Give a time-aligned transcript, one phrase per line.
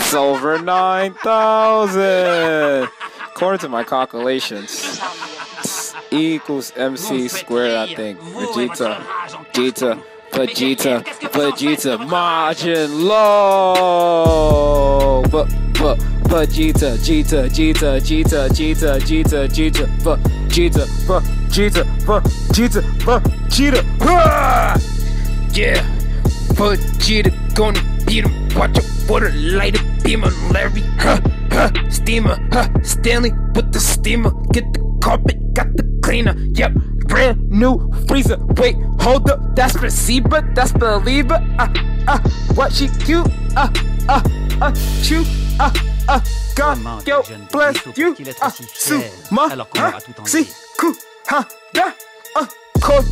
[0.00, 2.88] it's over 9,000.
[3.34, 5.00] According to my calculations,
[6.12, 8.18] e equals MC squared, I think.
[8.20, 8.96] Vegeta,
[9.52, 11.02] Vegeta, Vegeta,
[11.32, 14.42] Vegeta, margin low.
[15.30, 15.48] But,
[15.78, 15.98] but,
[16.28, 19.86] Vegeta, Vegeta, Vegeta, Vegeta, Vegeta, Vegeta, Vegeta,
[20.48, 24.78] Vegeta, Vegeta, Vegeta, Vegeta, Vegeta.
[25.52, 25.82] Yeah,
[26.60, 28.48] Vegeta gonna beat him.
[28.54, 30.20] Watch out for the light of beam
[30.52, 30.82] Larry.
[31.00, 31.18] Huh,
[31.50, 34.30] huh, steamer, huh, Stanley with the steamer.
[34.52, 36.36] Get the carpet, got the cleaner.
[36.52, 36.72] Yep,
[37.08, 38.36] brand new freezer.
[38.60, 41.40] Wait, hold up, that's receiver, that's believer.
[41.58, 41.68] Uh,
[42.06, 42.18] uh,
[42.54, 43.26] what she cute?
[43.56, 43.68] Uh,
[44.10, 44.20] uh,
[44.60, 45.26] uh, shoot,
[45.58, 45.72] uh,
[46.08, 46.20] uh,
[46.56, 48.14] God, yo, bless you.
[48.42, 50.44] Uh, su, ma, huh, si,
[50.76, 50.94] ku,
[51.26, 51.92] ha, da,
[52.36, 52.46] uh,
[52.82, 53.06] cold,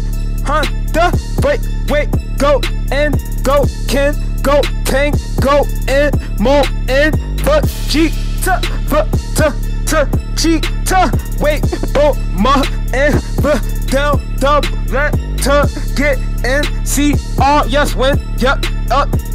[0.45, 1.13] Honda.
[1.43, 2.61] Wait, wait, go
[2.93, 7.13] and go, can go, tank, go in, more in,
[7.45, 9.55] but cheetah, but ta,
[9.87, 11.11] ta, cheetah.
[11.41, 11.63] Wait,
[11.97, 12.65] oh, my,
[12.95, 18.63] and the down, double, let to get in, see, all, yes, win, yep,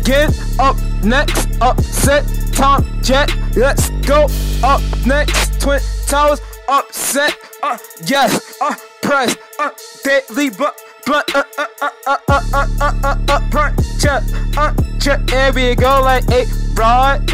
[0.04, 0.30] get
[0.60, 4.28] up next, upset, top Jet, let's go,
[4.64, 9.70] up next, Twin Towers, upset, uh, yes, uh, press, uh,
[10.04, 14.24] deadly, but, blunt, uh, uh, uh, uh, uh, uh, uh, uh, uh, check,
[14.58, 14.74] uh,
[15.30, 17.28] here we go, like eight, rod,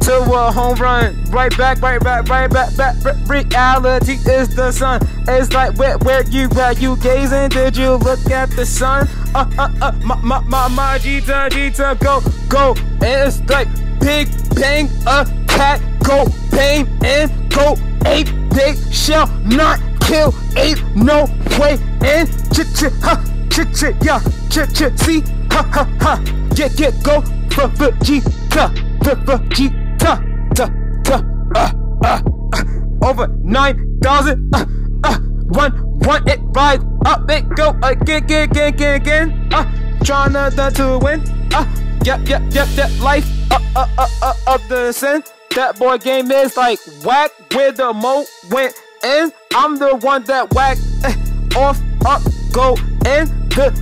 [0.00, 2.94] to a home run, right back, right back, right back, back,
[3.28, 8.30] reality is the sun, it's like, where, where you, where you gazing, did you look
[8.30, 13.40] at the sun, uh, uh, uh, my, my, my, my, Gita, Gita, go, go, it's
[13.48, 13.68] like,
[14.00, 18.28] big bang a cat, go pain and go ape.
[18.50, 20.78] They shall not kill ape.
[20.94, 21.26] No
[21.58, 21.74] way
[22.06, 22.26] in.
[22.54, 26.22] Chit chit ha, chit chit yeah, chit chit see ha ha ha.
[26.54, 28.64] Get get go for Vegeta,
[29.04, 30.12] for Vegeta,
[30.54, 30.66] ta
[31.04, 31.16] ta
[31.54, 31.72] uh
[32.04, 32.22] uh
[32.54, 33.08] uh.
[33.08, 34.64] Over nine thousand uh
[35.04, 35.18] uh.
[35.48, 39.48] Run run it right up it go again again again again again.
[39.52, 39.64] Uh,
[40.04, 41.20] trying to win.
[41.52, 41.66] Uh,
[42.04, 45.22] yep yep yep yep life up up up up up the sin.
[45.54, 48.74] That boy game is like whack where the mo went
[49.06, 49.32] in.
[49.54, 51.14] I'm the one that whack eh,
[51.56, 52.22] off up
[52.52, 52.74] go
[53.06, 53.72] in the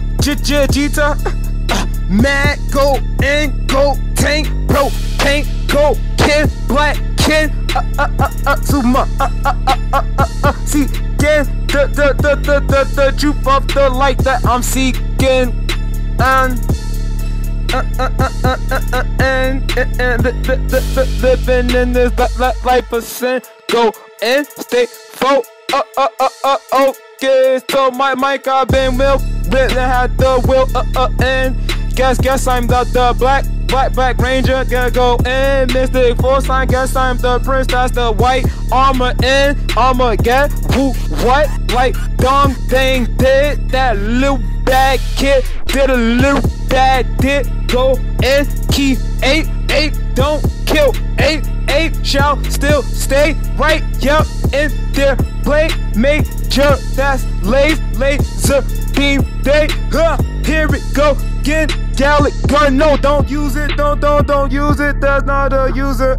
[0.71, 1.09] jita.
[2.11, 8.57] Mad go in go tank bro tank go kin black kin uh uh uh uh
[8.57, 13.13] suma uh uh uh uh uh uh see again the the the the the the
[13.17, 15.51] jupe of the light that I'm seeking
[16.21, 16.61] and
[17.73, 21.93] uh, uh, uh, uh, uh, uh, and, and, and li- li- li- li- living in
[21.93, 23.43] this li- li- life of sin.
[23.69, 23.93] Go
[24.25, 27.61] and stay fo- uh, uh, uh, uh, okay.
[27.71, 29.19] So my mic I've been will,
[29.51, 31.57] really had the will, uh, uh, and
[31.95, 34.65] guess, guess I'm the, the black, black, black ranger.
[34.65, 36.49] Gonna go in, Mystic Force.
[36.49, 37.67] I guess I'm the prince.
[37.69, 40.93] That's the white armor in, armor get who,
[41.25, 47.97] what, like dumb thing did that little bad kid did a little bad did go
[48.23, 55.17] and keep eight eight don't kill eight eight shall still stay right yep in their
[55.43, 58.63] play major that's lays laser
[58.95, 59.21] beam.
[59.43, 61.69] Day huh here it go again.
[61.99, 65.01] Galick Gun no don't use it don't don't don't use it.
[65.01, 66.17] That's not a user.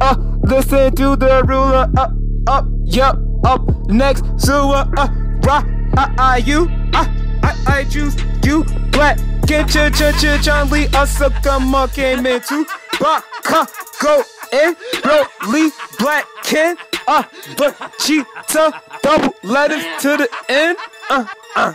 [0.00, 1.86] Uh listen to the ruler.
[1.96, 2.12] Up
[2.46, 4.24] up yep up next.
[4.36, 5.08] Sewer uh
[5.46, 7.10] right I, I, you, I,
[7.42, 8.14] I, I choose
[8.44, 9.18] you, black.
[9.46, 11.58] Get ch ch ch John Lee, a sucker
[11.92, 12.64] came into
[13.00, 13.66] Baka
[14.00, 14.22] go
[14.52, 16.76] in, Broly, black Ken,
[17.06, 17.22] uh,
[17.56, 20.76] but cheetah, double letters to the end,
[21.10, 21.26] uh,
[21.56, 21.74] uh.